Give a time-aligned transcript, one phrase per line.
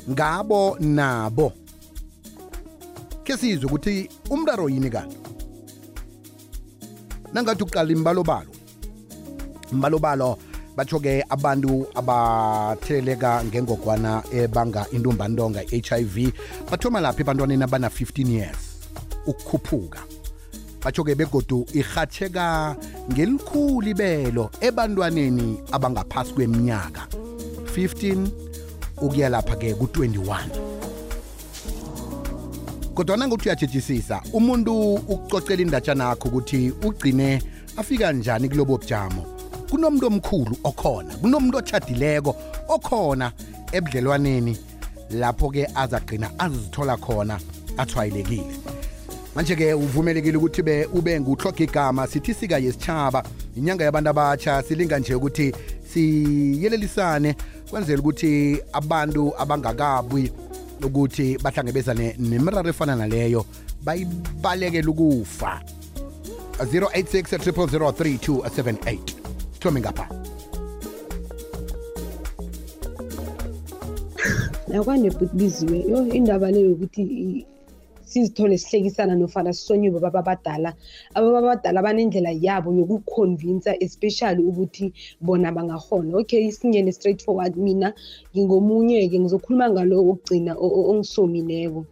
[0.10, 1.54] ngabo nabo.
[3.24, 5.18] Ke sizwe ukuthi umraro yini kanti
[7.34, 8.55] nangathi uqala imbalobalo
[9.72, 10.38] imbalobalo
[10.76, 16.34] batsho-ke abantu abatheleleka ngengogwana ebanga intumbantonga i-hiv
[16.70, 18.62] bathoma laphi ebantwaneni abana-15 years
[19.26, 20.00] ukukhuphuka.
[20.84, 22.76] Batsho-ke begodu irhatsheka
[23.12, 27.08] ngelikhulu ibelo ebantwaneni abangaphasi kweminyaka
[27.76, 28.28] 15
[29.02, 30.50] ukuya lapha-ke ku-21
[32.96, 37.42] kodwana ngokuthi uyatshetshisisa umuntu ukucocela indatshana akho ukuthi ugcine
[37.78, 39.35] afika njani kulobo bujamo
[39.70, 42.36] kunomuntu omkhulu okhona kunomuntu otshadileko
[42.68, 43.32] okhona
[43.72, 44.58] ebudlelwaneni
[45.10, 47.40] lapho-ke azagcina azithola khona
[47.78, 48.56] athwayelekile
[49.36, 53.24] manje-ke uvumelekile ukuthi be ube nguhloga igama sithi sika yesitshaba
[53.58, 55.54] inyanga yabantu abatsha silinga nje ukuthi
[55.94, 57.36] siyelelisane
[57.70, 60.32] kwenzela ukuthi abantu abangakabi
[60.86, 63.46] ukuthi bahlangabezane nemiraro efana naleyo
[63.84, 65.62] bayibalekele ukufa.
[66.60, 69.15] 086 3278
[69.66, 70.10] sithome ngapha
[74.76, 75.86] akwane biziwe.
[75.90, 77.46] Yo indaba leyo yokuthi i-
[78.06, 80.74] sizithole sihlekisana nofana sisonyiwe baba abadala.
[81.16, 87.94] Ababa abadala banendlela yabo yokukhonvinsa especially ukuthi bona bangahona okay singene straight forward mina
[88.36, 91.86] ngingomunye-ke ngizokhuluma ngalo wokugcina o- o- ongisomileko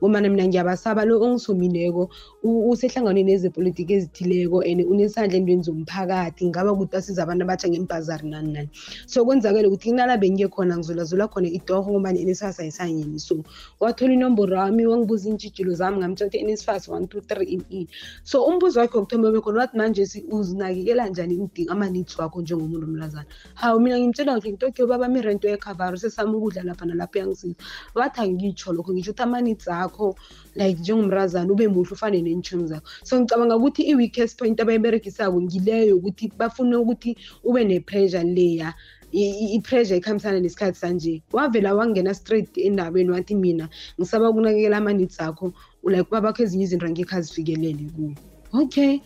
[0.00, 6.96] ngomana mina ngiyabasaba lo ongisomileko u- usehlanganweni ezepolitiki ezithileko and unesandla entweni zomphakathi ngaba ukuthi
[6.96, 8.70] asiza abantu abatsha ngembhazari nani nani.
[9.06, 13.42] So kwenzakele ukuthi kunala bengiye khona ngizulazula khona itorho ngoba i-nsfas ayisanyeni so
[13.80, 17.86] wathola inomboro wami wangibuza iintshijilo zami ngamtshela ukuthi i-nsfas one two three in in
[18.22, 23.98] so umbuzo wakhe wokuthoma bekhona wathi manje uzinakekela njani ama-needs wakho njengomuntu omlazana hawu mina
[23.98, 27.54] ngimtshela ngithi ngitokyo baba mirento yekhavaru sesami ukudla lapha nalapha yangisiza
[27.94, 30.16] wathi angitsho lokho ngisho ukuthi ama-needs akho
[30.58, 32.88] like njengomrazana ube muhle ufane nentshomi zakho.
[33.04, 38.74] So ngicabanga ukuthi i-weakest point abayiberegisako ngileyo ukuthi bafune ukuthi ube ne-pressure leya
[39.12, 41.22] i- i- i-pressure ikhambisana nesikhathi sanje.
[41.32, 43.68] Wavela wangena straight endabeni wathi mina
[44.00, 45.52] ngisaba ukunakekela ama-needs akho
[45.84, 48.16] like babakho ezinye izinto angekho azifikelele kuwo
[48.52, 49.00] okay.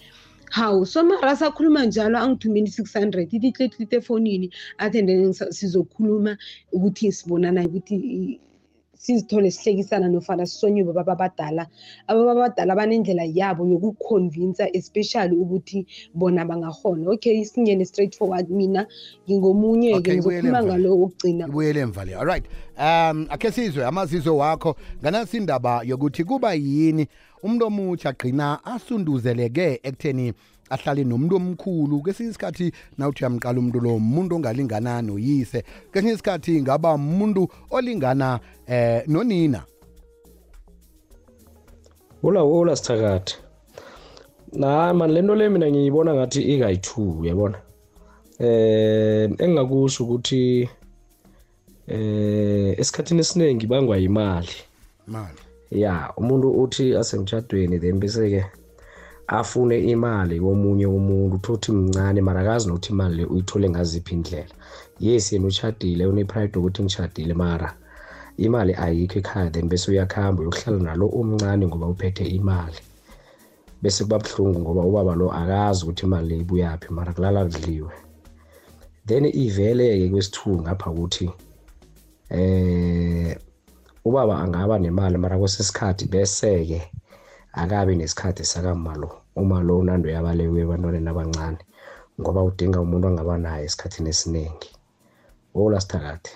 [0.52, 5.52] Hawu so mara asakhuluma njalo angithumeli i-six hundred ithi tlitlit efonini athi and then ngisa-
[5.52, 6.36] sizokhuluma
[6.72, 8.40] ukuthi sibonana ukuthi i-
[9.02, 11.66] sizithole sihlekisana nofana sisonyiwe baba abadala.
[12.06, 18.86] Ababa abadala banendlela yabo yokukhonvinsa especially ukuthi bona bangahona okay singene straight forward mina
[19.26, 20.62] ngingomunye-ke Okay, ibuyele ngizokhuluma emva.
[20.62, 22.14] ngalo wokugcina ibuyele emva le.
[22.14, 22.44] Alright
[22.78, 24.76] um akhe sizwe amazizo wakho.
[25.02, 27.06] Nganasi indaba yokuthi kuba yini
[27.42, 30.32] umuntu omutsha agqina asunduzeleke ekutheni
[30.72, 32.02] ahlale nomuntu omkhulu.
[32.02, 35.64] Kwesinye isikhathi nawuthi uyamqala umuntu lo umuntu ongalingana noyise.
[35.92, 39.60] Kwesinye isikhathi ngaba umuntu olingana eh nonina.
[42.22, 43.34] Ula ula sithakathi.
[44.52, 47.58] Na mani lento le mina ngiyibona ngathi ikayi-two uyabona?
[48.38, 50.68] Eh engingakusho ukuthi
[51.88, 54.56] eh esikhathini esiningi bangwa yimali.
[55.06, 58.44] Mali ya umuntu uthi asemtshadweni then bese-ke
[59.32, 64.54] afune imali komunye umuntu uthothi mncane mara akazi nokuthi imali le uyithole ngaziphi indlela.
[65.00, 67.74] Yes yena utshadile une-pride ukuthi ngishadile mara
[68.36, 72.80] imali ayikho ekhaya then bese uyakuhamba uyokuhlala nalo omncane ngoba uphethe imali.
[73.82, 77.92] Bese kuba buhlungu ngoba ubaba lo akazi ukuthi imali le ibuyaphi mara kulala kudliwe.
[79.06, 81.30] Then ivele-ke kwesithu ngapha ukuthi
[82.30, 83.38] eh
[84.04, 86.82] ubaba angaba nemali mara kwesesikhathi bese-ke
[87.52, 91.58] akabi nesikhathi sakamalo uma lo unando yabalewe ebantwaneni abancane
[92.20, 94.70] ngoba udinga umuntu angaba naye esikhathini esiningi.
[95.54, 96.32] Ola sithakathi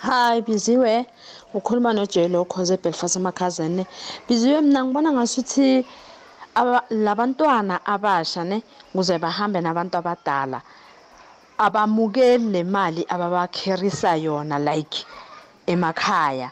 [0.00, 1.06] Hi Biziwe.
[1.54, 3.86] Ukhuluma noJelo Khoze Belfast emakhazene
[4.28, 5.84] Biziwe mina ngibona ngasuthi
[6.54, 8.62] aba- labantwana abasha ne
[8.92, 10.62] kuze bahambe nabantu abadala
[11.58, 15.04] abamukeli le mali ababakherisa yona like
[15.66, 16.50] emakhaya.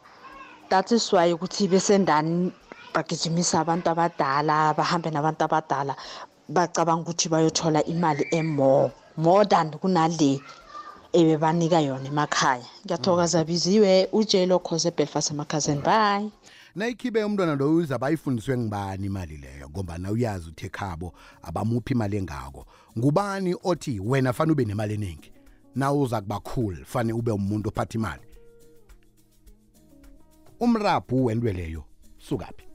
[0.68, 2.52] That is why ukuthi besendani
[2.94, 5.96] bagijimisa abantu abadala bahambe nabantu abadala
[6.48, 10.40] bacabanga ukuthi bayothola imali emore more than kunale
[11.12, 12.64] ebebanika yona emakhaya.
[12.84, 15.82] Ngiyathokoza biziwe ujelo khoze belfast emakhazeni.
[15.82, 16.30] Bye.
[16.74, 19.68] Nayikhibe umntwana loyo uza bayifundiswe ngibani imali leyo?
[19.70, 21.12] Ngoba uyazi uthi ekhabo
[21.42, 22.66] abamuphi imali engako.
[22.98, 25.32] Ngubani othi wena fanele ube nemali eningi
[25.74, 28.22] na uza kuba cool fanele ube umuntu ophatha imali?
[30.60, 31.84] Umrabhu wentwe leyo
[32.18, 32.67] sukaphi?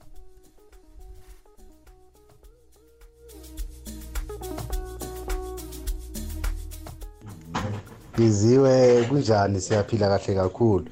[8.16, 9.60] Biziwe kunjani?
[9.60, 10.84] Siyaphila kahle kakhulu.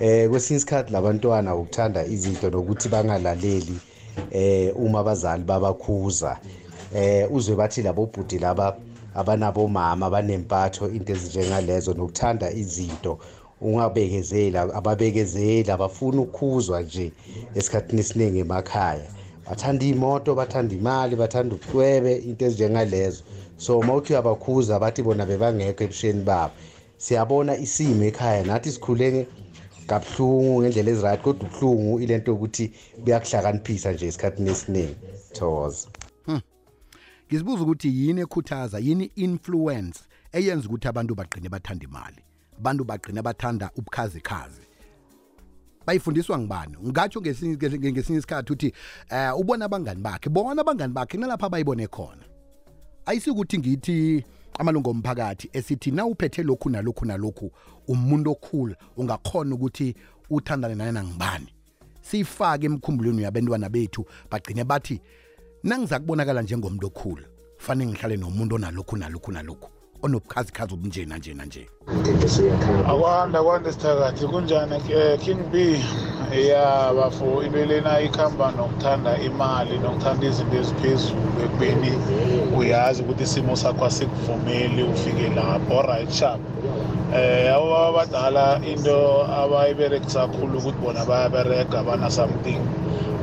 [0.00, 3.76] Eh kwesinye isikhathi labantwana ukuthanda izinto nokuthi bangalaleli
[4.30, 6.38] eh uma abazali babakhuza.
[6.94, 8.76] Eh uzwe bathi labo bhudi laba
[9.14, 13.18] abanabo mama abanempatho into ezinjengalezo nokuthanda izinto
[13.60, 17.12] ungabekezela ababekezeli abafuna ukukhuzwa nje
[17.54, 19.06] esikhathini esiningi emakhaya.
[19.48, 23.22] Bathanda imoto bathanda imali bathanda ubucwebe into ezinjengalezo.
[23.56, 26.54] So uma uthi uyabakhuza bathi bona bebangekho ebusheni babo.
[27.00, 29.26] Siyabona isimo ekhaya nathi sikhule
[29.86, 34.96] kabuhlungu ngendlela eziright kodwa ubuhlungu ilento yokuthi buyakuhlakaniphisa nje esikhathini esiningi.
[35.32, 35.88] Thokoza.
[37.26, 40.00] Ngizibuza ukuthi yini ekhuthaza yini influence
[40.32, 42.20] eyenza ukuthi abantu bagcine bathanda imali?
[42.58, 44.62] Abantu bagcine bathanda ubukhazikhazi.
[45.86, 46.76] Bayifundiswa ngibani?
[46.86, 47.56] Ngatsho ngesinye
[47.92, 48.74] ngesinye isikhathi uthi
[49.10, 50.28] eh ubona abangani bakhe.
[50.30, 52.24] Bona abangani bakhe nalapha bayibone khona.
[53.06, 54.24] Ayisikuthi ngithi
[54.58, 57.52] amalungu omphakathi esithi na uphethe lokhu nalokhu nalokhu
[57.88, 59.94] umuntu okhulu ungakhona ukuthi
[60.30, 61.48] uthandane naye nangibani
[62.00, 65.00] siyifake emkhumbulweni yabantwana bethu bagcine bathi
[65.62, 67.24] nangiza kubonakala njengomuntu okhulu
[67.58, 69.79] fanele ngihlale nomuntu onalokhu nalokhu nalokhu.
[70.02, 71.68] Onobukhazikhazi obunjena njena nje
[72.90, 75.54] akwanda akwanda sithakathi kunjani Eh, king b?
[76.50, 81.92] Ya bafo ibelena ikhamba nokuthanda imali nokuthanda izinto eziphezulu ekubeni
[82.58, 85.80] uyazi ukuthi isimo sakho asikuvumeli ufike lapho.
[85.80, 86.40] Alright sharp
[87.14, 88.96] eh abo abadala into
[89.40, 92.60] abayiberekisa kakhulu ukuthi bona bayabereka bana something.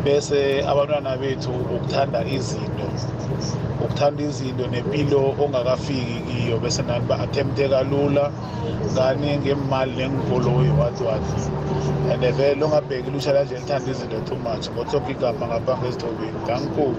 [0.03, 2.87] Bese abantwana bethu ukuthanda izinto.
[3.83, 8.31] Ukuthanda izinto nempilo ongakafiki kiyo bese nani ba-attempte kalula.
[8.93, 11.37] Ngani ngemali nengikoloyi wathi wathi
[12.11, 14.69] and vele ungabheki ilusha lanje lithanda izinto too much.
[14.71, 16.95] Ngothoka igama ngaphambi ezithobeni dankulu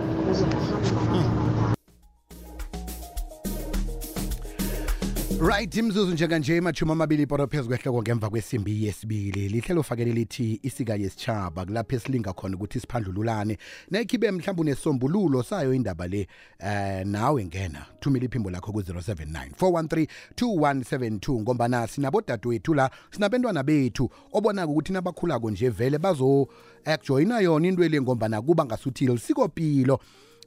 [5.40, 9.48] right imzuzu njenganje emashumi amabili iporo phezu kwehloko ngemva kwesimbi yesibili.
[9.48, 11.64] Lihlelo fakele lithi isika yesitshaba.
[11.64, 13.58] Kulapho esilinga khona ukuthi siphandlululane.
[13.90, 17.86] Nekhibe mhlawumbe unesombululo sayo indaba le eh nawe ngena.
[18.00, 20.06] Thumela iphimbo lakho ku-079 413
[20.36, 28.00] 2172 ngombana sinabodadewethu la sinabentwana bethu obonako ukuthi nabakhulako nje vele bazo-joyina yona into le
[28.00, 30.00] ngombana kuba ngasuthi lisikopilo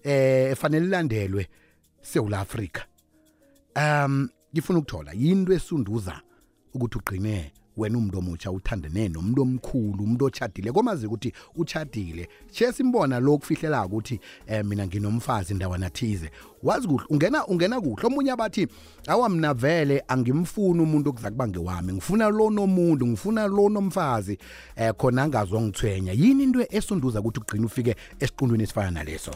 [0.04, 1.48] eh efanele ilandelwe
[2.02, 2.86] sewula afrika
[3.76, 6.22] um ngifuna ukuthola yinto esunduza
[6.74, 13.20] ukuthi ugqine wena umuntu omutsha uthandene nomuntu omkhulu umuntu ochadile komazi ukuthi uchadile she simbona
[13.20, 16.32] lo kufihlelako ukuthi eh mina nginomfazi ndawana thize.
[16.64, 18.08] Wazi kuhle ungena ungena kuhle.
[18.08, 18.68] Omunye abathi
[19.08, 21.94] awa mina vele angimfuni umuntu okuza kuba ngewami.
[21.94, 24.38] Ngifuna lo nomuntu ngifuna lo nomfazi.
[24.76, 29.32] Eh khona angazongithwenya yini into esunduza ukuthi ugqine ufike esiqundweni esifana naleso?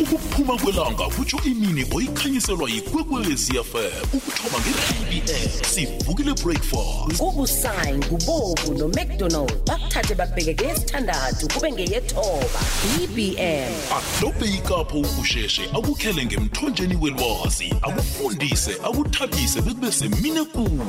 [0.00, 7.22] Ukuphuma kwelanga kutsho imini oyikhanyiselwa yikwekwezi fm ukuthoma nge-pbs sivukile breakfast.
[7.22, 12.60] Ngubusayi ngubobu nomacdonald bakuthathe bakubheke keyesithandathu kube ngeyethoba.
[12.96, 20.86] Bbm adobhe ikapho ukusheshe akukhele ngemthonjeni welwazi akufundise akuthabise bekube semine kulu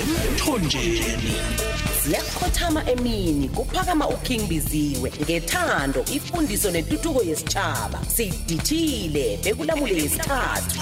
[0.00, 1.34] emthonjeni.
[2.04, 10.80] Ziyakhothama emini kuphakama uking biziwe ngethando ifundiso nentuthuko yesitshaba sidithile bekulamule yesithathu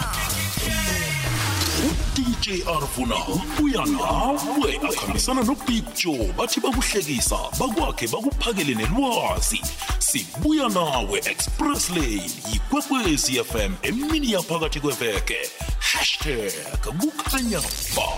[2.18, 4.80] udj arvuna ubuya nawe.
[4.88, 9.61] Akhambisana nobig joe bathi bakuhlekisa bakwakhe bakuphakele nelwazi.
[9.99, 15.38] Sibuya nawe express lane yikwekwezi fm emini yaphakathi kweveke.
[15.78, 16.52] Hashtag
[17.00, 17.61] kukhanya
[17.97, 18.08] ba.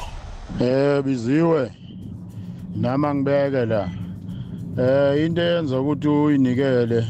[0.64, 1.72] Eh biziwe.
[2.76, 3.90] Nama ngibeke la.
[4.78, 7.06] Eh into eyenza ukuthi uyinikele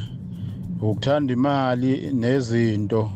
[0.82, 3.10] ukuthanda imali nezinto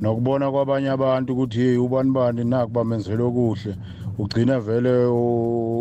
[0.00, 3.72] nokubona kwabanye abantu ukuthi hey ubani bani naku bamenzele okuhle
[4.18, 4.92] ugcina vele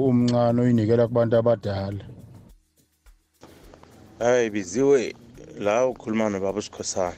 [0.10, 2.04] umncane uyinikela kubantu abadala.
[4.20, 5.16] Hayi biziwe
[5.60, 7.16] la ukhuluma nobaba usikhosana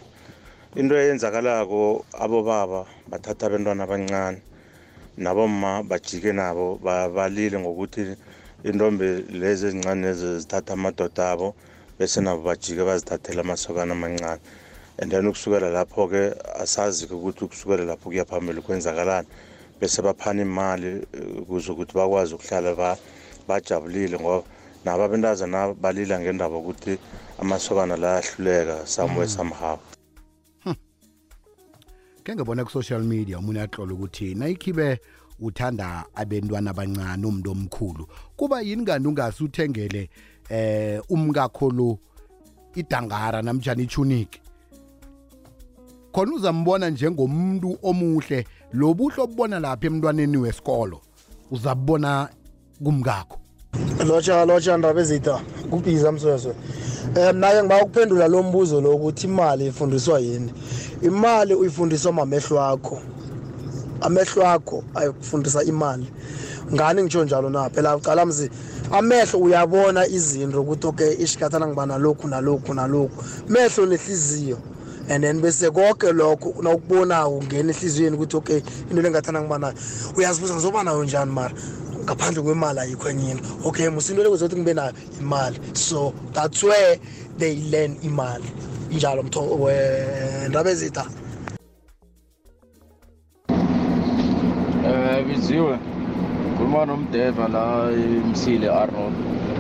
[0.75, 4.41] into eyenzakalako abobaba bathatha abantwana abancane
[5.17, 8.15] naboma bajike nabo ba- balile ngokuthi
[8.63, 9.05] intombi
[9.39, 11.55] lezi ezincane lezi zithatha amadoda abo
[12.00, 14.40] bese nabo bajike bazithathela amasokana amancane.
[14.98, 19.28] And then ukusukela lapho-ke asazi-ke ukuthi ukusukela lapho kuya phambili kwenzakalani.
[19.80, 22.98] Bese baphana imali eh, ukuze ukuthi bakwazi ukuhlala ba-
[23.48, 24.48] bajabulile ngoba
[24.86, 26.98] nabo abentazana balila ngendaba ukuthi
[27.40, 29.78] amasokana la ahluleka somewhere somehow.
[32.24, 35.00] Ke ngibona ku-social media umuntu yaxola ukuthi nayikhibe
[35.40, 40.10] uthanda abentwana abancane umuntu omkhulu kuba yini kanti ungase uthengele
[40.50, 41.98] eh umkakho lo
[42.75, 44.42] idangara namjani ituniki
[46.12, 51.02] khona uzambona njengomuntu omuhle lo buhle obubona lapha emntwaneni wesikolo
[51.52, 52.30] uzabubona
[52.84, 53.40] kumkakho
[54.08, 56.54] lotsha lotsha ndaba ezita kubhiza msweswe.
[57.16, 60.54] Um naye ngiba ukuphendula lo mbuzo lo ukuthi imali ifundiswa yini?
[61.02, 63.02] Imali uyifundiswa mamehlo akho.
[64.02, 66.08] Amehlo akho ayokufundisa imali.
[66.74, 67.70] Ngani ngitsho njalo na?
[67.70, 68.50] Phela ucala mzi
[68.92, 73.24] amehlo uyabona izinto ukuthi okay ishikathana ngiba nalokhu nalokhu nalokhu.
[73.50, 74.58] Mehlo nehliziyo.
[75.08, 79.74] And then bese konke lokho nawukubonayo ungena ehliziyweni ukuthi okay into lengathanda ngiba nayo
[80.18, 81.54] uyazibuza ngizoba nayo njani mara?
[82.04, 83.44] Ngaphandle kwemali ayikho enye into.
[83.65, 85.60] Okay musinto lekuzothi ngibe nayo imali.
[85.74, 87.00] So that's where
[87.38, 88.50] they learn imali.
[88.89, 89.24] Injalo
[90.50, 91.06] ndaba ezitha
[94.86, 95.95] Eh biziwe.
[96.57, 99.13] Khuluma nomdeva la emsile Arnold.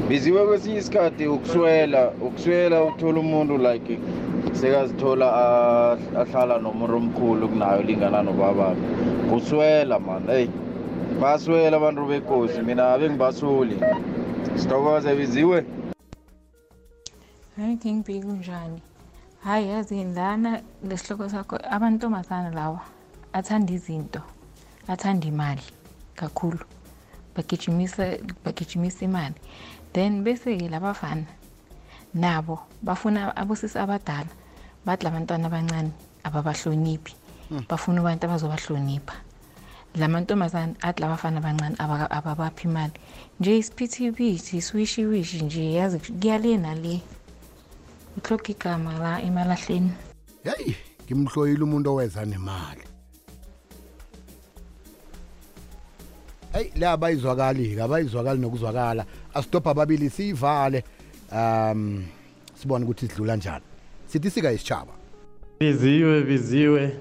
[0.09, 3.99] Biziwe kwesinye isikhathi ukuswela ukuswela uthola umuntu like
[4.53, 8.75] sekazithola ah, ahlala nomuntu omkhulu kunayo lingana nobaba
[9.29, 10.47] kuswela man hey.
[11.21, 13.77] Baswela abantu bekosi mina bengibasoli
[14.55, 15.65] sithokoze biziwe
[17.57, 18.81] hayi king b kunjani
[19.43, 22.81] hhayi yazi lana lesihloko sakho amantombazana lawa
[23.33, 24.21] athanda izinto
[24.87, 25.61] athanda imali
[26.15, 26.59] kakhulu.
[27.35, 29.35] Bagijimisa bagijimisa imali.
[29.93, 31.25] Then bese-ke labafana
[32.13, 34.29] nabo bafuna abosisi abadala
[34.85, 35.91] bathi labantwana abancane
[36.23, 37.15] ababahloniphi
[37.69, 39.15] bafuna abantu abazobahlonipha.
[39.95, 42.93] La mantombazane athi labafana abancane abaka- ababaphi imali.
[43.39, 47.01] Nje isiphithiphithi iswishiwishi nje yazi kuyale nale
[48.17, 49.91] uhlokha igama la emalahleni.
[50.43, 50.75] Heyi
[51.05, 52.81] ngimhloyile umuntu oweza nemali
[56.55, 59.05] heyi le abayizwakali-ke abayizwakali nokuzwakala.
[59.33, 60.83] Asitopha ababili siyivale.
[61.31, 62.05] Um
[62.55, 63.63] sibone ukuthi sidlula njani.
[64.07, 64.93] Sithi sika isitshaba
[65.59, 66.97] biziwe biziwe.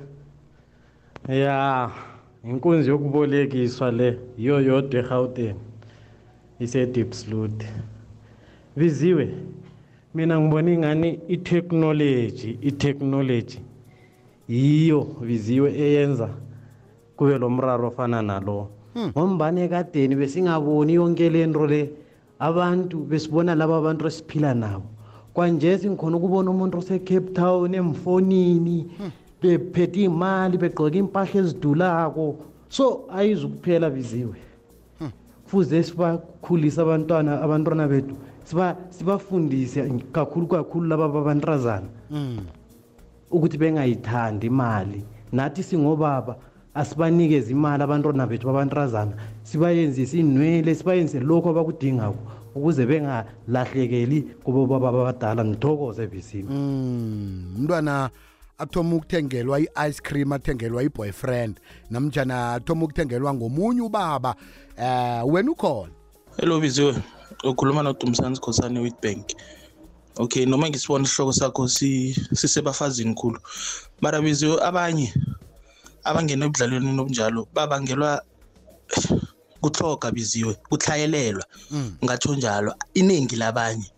[1.28, 1.90] Ya
[2.44, 5.56] inkunzi yokubolekiswa le yiyo yodwa egauteng
[6.61, 7.64] ise-dipsloot
[8.76, 9.34] biziwe
[10.14, 13.58] mina ngibona ingani i-technology i-technology
[14.49, 16.28] yiyo biziwe eyenza
[17.16, 18.68] kube lo mraro ofana nalo.
[18.96, 21.90] Ngombani ekadeni besingaboni yonke le nto le
[22.38, 24.86] abantu besibona laba abantu esiphila nabo.
[25.34, 28.86] Kwanje singikhona ukubona umuntu ose-cape town emfonini
[29.42, 32.36] bephethe imali begqoke impahla ezidulako.
[32.68, 34.38] So ayizukuphela biziwe.
[35.44, 39.82] Kufuze sibakhulise abantwana abantwana bethu siba sibafundise
[40.12, 41.88] kakhulu kakhulu laba babantrazana
[43.30, 45.04] ukuthi bengayithandi imali.
[45.32, 46.36] Nathi singobaba
[46.75, 49.12] asibanikeze imali abantwana bethu babantrazana.
[49.43, 52.16] Sibayenzise inwele sibayenze lokhu abakudingako
[52.54, 58.11] ukuze bengalahlekeli kubo baba abadala nithokoze bisiwe Mm, umntwana
[58.59, 61.61] athoma ukuthengelwa i-ice cream athengelwa i-boyfriend.
[61.90, 64.35] Namjana athoma ukuthengelwa ngomunye ubaba.
[64.78, 65.93] Eh wena ukhona?
[66.37, 66.95] Hello biziwe.
[67.45, 69.33] Ukhuluma nodumisani sikhosane witbank
[70.19, 73.38] okay noma ngisibona isihloko sakho si- sisebafazini khulu.
[74.00, 75.12] Mara biziwe abanye
[76.04, 78.23] abangena ebudlalweni nobunjalo babangelwa
[79.61, 81.44] kuhloga biziwe kuhlayelelwa
[82.04, 82.75] ngatsho njalo.
[82.94, 83.88] Iningi labanye.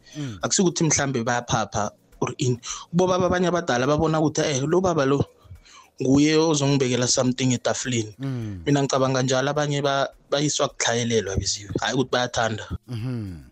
[0.42, 2.58] Akusikuthi mhlambe bayaphapha or ini.
[2.90, 5.24] Kubobaba abanye abadala babona ukuthi eh lo baba lo
[6.00, 8.14] nguye ozongibekela something etafuleni.
[8.64, 11.70] Mina ngicabanga njalo abanye ba- bayiswa kuhlayelelwa biziwe.
[11.80, 12.64] Hayi ukuthi bayathanda.
[12.88, 13.42] Mhm.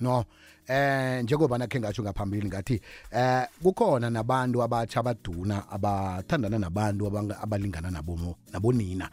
[0.00, 0.24] no
[0.72, 7.02] eh njengoba nakhe ngatsho ngaphambili ngathi eh kukhona nabantu abatsha abaduna abathandana nabantu
[7.42, 9.10] abalingana nabo mo- nabonina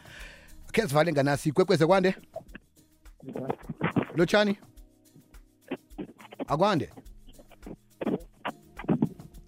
[0.72, 2.16] khe sivale nganasi ikwekweze kwande?
[4.16, 4.58] Lotshani
[6.48, 6.90] akwande?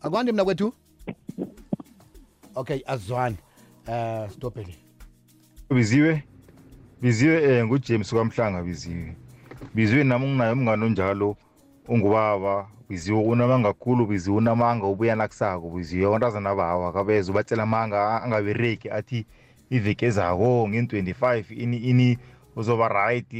[0.01, 0.73] Akwande mna kwethu?
[2.55, 3.37] Okay azwani.
[3.87, 4.75] Eh stopeli
[5.69, 6.23] biziwe
[7.01, 9.15] biziwe eh ngujames kwamhlanga biziwe.
[9.75, 11.37] Biziwe nami nginayo umngane onjalo
[11.87, 18.89] ungubaba biziwe unamanga kakhulu biziwe unamanga ubuya nakusako biziwe ontazana bawa kabeza ubatshela amanga angabereki
[18.89, 19.25] athi
[19.69, 22.17] iveke ezako ngen-25 ini ini
[22.55, 23.33] uzoba right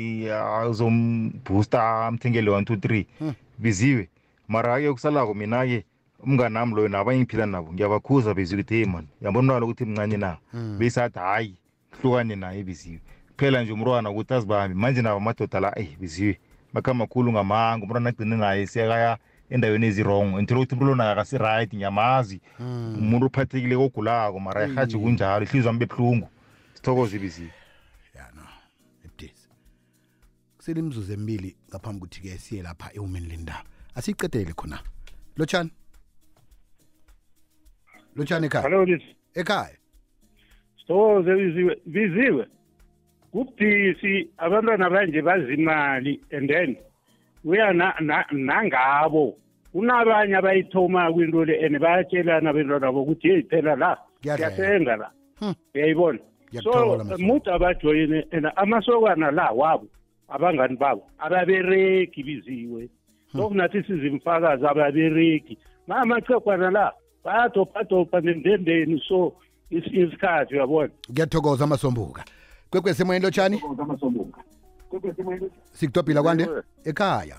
[0.70, 4.10] uzombooster amthengele 1 2 3 biziwe
[4.48, 5.86] mara-ke kusalako mina-ke
[6.24, 10.18] umnganami nami loyo nabanye ngiphila nabo ngiyabakhuza biziwe ukuthi hey man yabona umntwana ukuthi mncane
[10.18, 10.38] na?
[10.54, 10.78] Mm.
[10.78, 11.56] besathi hayi
[12.02, 13.00] hlukane naye biziwe.
[13.32, 16.40] Kuphela nje umntwana ukuthi azibambi manje nabo amadoda la eyi biziwe
[16.74, 19.18] bakhamba khulu ngamanga umntwana agcine naye sekaya
[19.50, 20.28] endaweni ezi-wrong.
[20.36, 22.42] Ngithola ukuthi umuntu lona akasi-right ngiyamazi.
[23.00, 26.28] Umuntu ophathekile ogulako mara ehaji kunjalo ihliziyo wami bebuhlungu
[26.74, 27.52] sithokoze biziwe
[30.62, 34.80] kusele imzuzu emibili ngaphambi ukuthi-ke siye lapha ewumeni lendaba asiyiqedele khona.
[35.38, 35.72] Lotshani?
[38.16, 38.64] Lotshani ekhaya?
[38.64, 38.86] Hello,
[39.34, 39.78] ekhaya?
[40.78, 42.48] Sithokoze biziwe biziwe.
[43.32, 46.76] Kubudisi abantwana banje bazimali and then
[47.46, 49.38] uya na- na- nangabo.
[49.74, 55.12] Kunabanye abayithoma kwinto le and bayatshelana abentwana bo ukuthi heyi phela la siyasenga la.
[55.76, 56.20] Uyayibona?
[56.62, 56.72] So
[57.20, 59.88] mude abajoyine and amasokana la wabo
[60.30, 62.90] abangani babo ababereki biziwe.
[63.32, 65.58] Sokunathi sizimfakazi ababereki
[65.88, 66.92] mamachegwana la
[67.24, 69.34] bayadobhadobha nendendeni so
[69.72, 70.90] is- isikhathi uyabona.
[71.12, 72.24] Ngiyathokoza amasombuka
[72.72, 73.62] kwekwesimoyeni lotshani
[75.74, 76.48] sikudobhila kwande?
[76.84, 77.36] Ekhaya.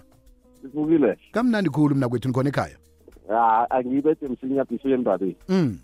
[0.63, 2.77] Sivukile kamnandi khulu mna kwethu nikhona ekhaya.
[3.31, 5.79] Ya angiyibethe msinya bhiswe endabeni mm.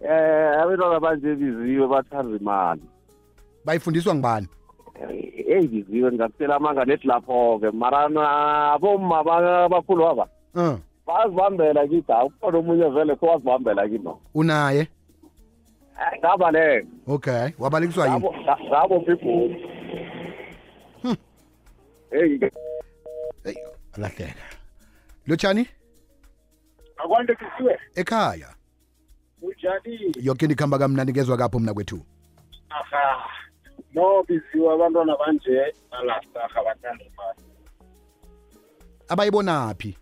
[0.00, 2.82] eh abantwana banje biziwe bathanda imali.
[3.64, 4.48] Bayifundiswa ngibani
[5.46, 9.24] eyi biziwe ngakutshela amanga nethi lapho-ke mara naboma
[9.68, 10.76] bakhulu aba uh.
[11.06, 14.18] bazibambela kita ukhona omunye vele sowazibambela kino.
[14.34, 14.88] Unaye?
[16.18, 18.30] Ngabaleka okay wabalekiswa yini?
[18.68, 19.56] Ngabo people
[22.12, 22.50] eyi
[23.92, 24.44] alahleka
[25.26, 25.68] lotshani?
[26.96, 28.54] Akwande bisiwe ekhaya.
[29.42, 32.00] Unjani yoke nikhamba kamnandi kezwa kapho mna kwethu.
[32.70, 33.28] Aha.
[33.94, 35.74] No biziwe abantwana banje.
[35.90, 37.42] Balastarha bathanda imali.
[39.08, 39.98] Abayibonaphi?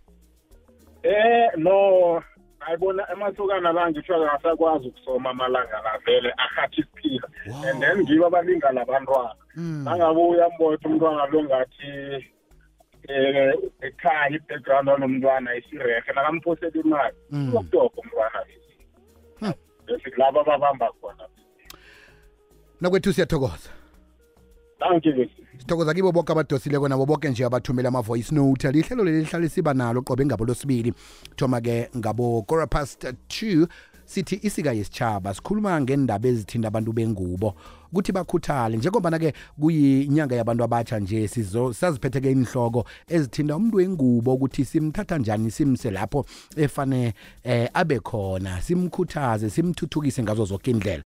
[1.03, 2.23] Eh no.
[2.67, 7.27] Ayibona amasokana la ngisho angasakwazi ukusoma amalanga la vele arhathi isiphila.
[7.69, 12.25] And then ngibo abalinga labantwana nangabe uyambotha umntwana lo ngathi
[13.09, 17.17] eh ekhaya i-background wanomntwana isirehe nakamphosela imali.
[17.31, 17.49] Mm.
[17.49, 18.45] uyokudobha umntwana
[19.85, 21.27] bese kulabo ababamba khona.
[22.81, 23.69] Nakwethu siyathokoza.
[24.79, 25.29] Thank you
[25.61, 28.71] sithokoza kibo bonke abadosileko nabo bonke nje abathumela ama-voice note.
[28.71, 30.93] Lihlelo leli lihlale siba nalo qobe ngabo losibili
[31.35, 33.67] thoma-ke ngabo kora past 2
[34.05, 37.53] sithi isika yesitshaba sikhuluma ngendaba ezithinta abantu bengubo.
[37.91, 45.17] Ukuthi bakhuthale njengombana-ke kuyinyanga yabantu abatsha nje sizo saziphethe-ke inhloko ezithinta umuntu wengubo ukuthi simthatha
[45.17, 50.99] njani simse lapho efane eh, abe khona simkhuthaze simthuthukise ngazo zonke indlela